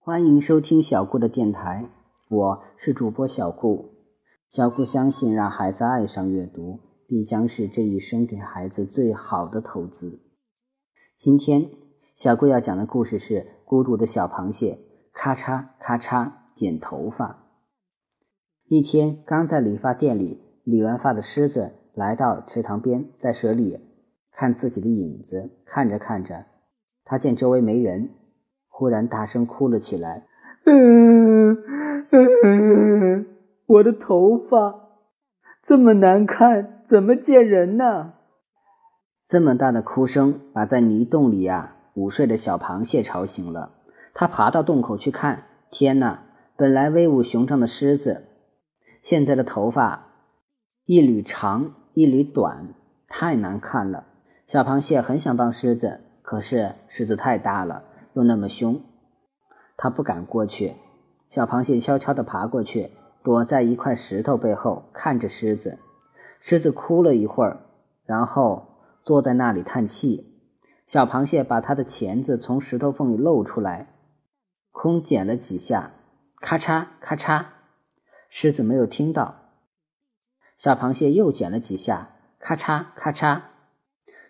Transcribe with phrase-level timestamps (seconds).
[0.00, 1.90] 欢迎收听小顾的电台，
[2.30, 3.90] 我是主播小顾。
[4.48, 10.22] 小顾相信，让孩子爱上阅读，必将是这一生给孩子最好的投资。
[11.18, 11.68] 今天，
[12.16, 13.34] 小顾要讲的故事是
[13.66, 14.72] 《孤独的小螃蟹》，
[15.12, 17.44] 咔嚓咔嚓剪头发。
[18.64, 23.78] 一天，刚在理发店里理完发的狮子来到池塘边，在水里
[24.32, 26.46] 看自己的影子，看着看着，
[27.04, 28.14] 他见周围没人。
[28.78, 30.22] 忽然大声哭了起来，
[30.64, 31.56] 嗯
[32.44, 33.26] 嗯，
[33.66, 34.72] 我的头发
[35.64, 38.12] 这么难看，怎么见人呢？
[39.26, 43.72] 这么大的哭声把在泥洞里呀午睡的小螃蟹吵醒了。
[44.14, 46.22] 它爬到洞口去看，天哪！
[46.56, 48.28] 本来威武雄壮的狮子，
[49.02, 50.06] 现在的头发
[50.84, 52.68] 一缕长一缕短，
[53.08, 54.04] 太难看了。
[54.46, 57.82] 小螃蟹很想帮狮子，可是狮子太大了。
[58.18, 58.82] 又那么凶，
[59.76, 60.74] 他不敢过去。
[61.28, 62.90] 小螃蟹悄悄地爬过去，
[63.22, 65.78] 躲在一块石头背后，看着狮子。
[66.40, 67.60] 狮子哭了一会儿，
[68.04, 68.66] 然后
[69.04, 70.34] 坐在那里叹气。
[70.88, 73.94] 小螃蟹把它的钳子从石头缝里露出来，
[74.72, 75.92] 空剪了几下，
[76.40, 77.44] 咔嚓咔嚓。
[78.28, 79.36] 狮子没有听到。
[80.56, 83.42] 小螃蟹又剪了几下，咔嚓咔嚓。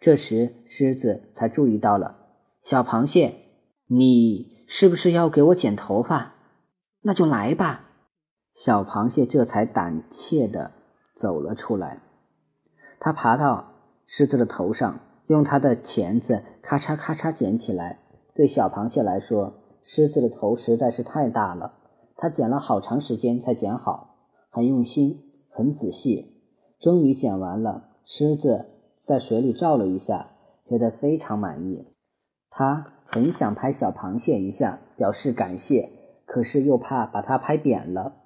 [0.00, 2.16] 这时狮子才注意到了
[2.62, 3.43] 小螃蟹。
[3.86, 6.36] 你是不是要给我剪头发？
[7.02, 7.90] 那就来吧。
[8.54, 10.72] 小螃蟹这才胆怯地
[11.14, 12.00] 走了出来。
[12.98, 13.74] 它爬到
[14.06, 17.98] 狮子的头上，用它的钳子咔嚓咔嚓剪起来。
[18.34, 21.74] 对小螃蟹来说，狮子的头实在是太大了，
[22.16, 24.16] 它剪了好长时间才剪好，
[24.48, 26.40] 很用心，很仔细。
[26.80, 30.30] 终于剪完了，狮子在水里照了一下，
[30.66, 31.86] 觉得非常满意。
[32.48, 32.92] 它。
[33.14, 35.88] 很想拍小螃蟹一下，表示感谢，
[36.26, 38.16] 可是又怕把它拍扁了。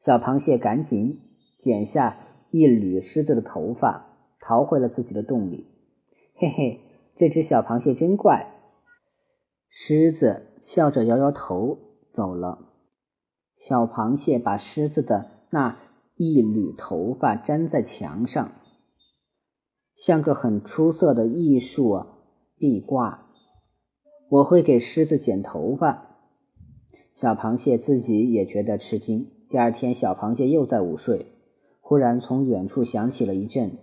[0.00, 1.20] 小螃蟹赶紧
[1.58, 2.16] 剪下
[2.50, 5.66] 一缕狮子的头发，逃回了自己的洞里。
[6.34, 6.80] 嘿嘿，
[7.14, 8.46] 这只小螃蟹真怪。
[9.68, 11.76] 狮子笑着摇摇头
[12.10, 12.70] 走了。
[13.58, 15.76] 小螃蟹把狮子的那
[16.16, 18.52] 一缕头发粘在墙上，
[19.94, 22.06] 像个很出色的艺术
[22.56, 23.26] 壁挂。
[24.30, 26.06] 我会给狮子剪头发。
[27.16, 29.28] 小螃蟹自己也觉得吃惊。
[29.48, 31.26] 第二天，小螃蟹又在午睡，
[31.80, 33.76] 忽然从远处响起了一阵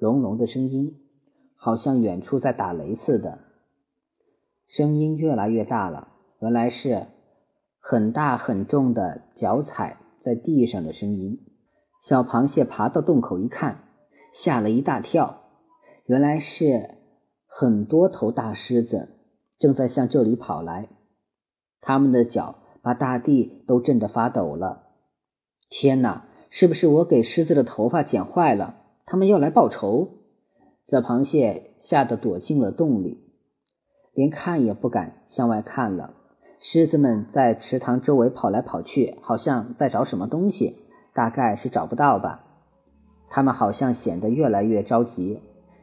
[0.00, 0.96] 隆隆的声音，
[1.54, 3.38] 好像远处在打雷似的。
[4.66, 6.08] 声音越来越大了，
[6.40, 7.06] 原来是
[7.78, 11.38] 很大很重的脚踩在地上的声音。
[12.02, 13.84] 小螃蟹爬到洞口一看，
[14.32, 15.44] 吓了一大跳，
[16.06, 16.96] 原来是
[17.46, 19.20] 很多头大狮子。
[19.62, 20.88] 正在向这里跑来，
[21.80, 24.88] 他们的脚把大地都震得发抖了。
[25.70, 28.74] 天哪，是不是我给狮子的头发剪坏了？
[29.06, 30.18] 他们要来报仇！
[30.84, 33.22] 小螃蟹吓得躲进了洞里，
[34.12, 36.12] 连看也不敢向外看了。
[36.58, 40.76] 狮子们在池塘周围跑来跑去，好像在找什么东西，
[41.14, 42.44] 大概是找不到吧。
[43.28, 45.40] 他们好像显得越来越着急，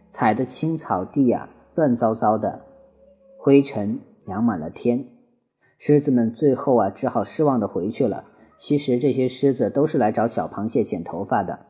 [0.09, 2.65] 踩的青草地啊，乱糟糟的。
[3.41, 5.07] 灰尘扬满了天，
[5.77, 8.25] 狮子们最后啊，只好失望的回去了。
[8.57, 11.67] 其实这些狮子都是来找小螃蟹剪头发的。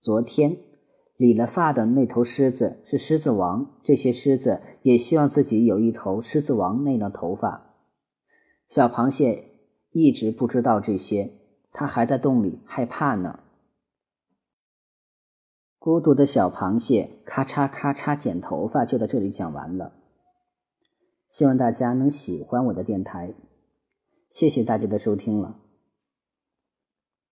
[0.00, 0.56] 昨天
[1.16, 7.76] 理了发的那头狮子是狮子王，这些狮子也希望自己有一头狮子王那样的头发。
[8.68, 9.44] 小螃蟹
[9.92, 11.34] 一直不知道这些，
[11.70, 13.38] 它还在洞里害怕呢。
[15.78, 19.92] 孤独的小螃蟹，咔嚓咔嚓剪头发，就在这里讲完了。
[21.28, 23.34] 希望大家能喜欢我的电台，
[24.30, 25.60] 谢谢大家的收听了。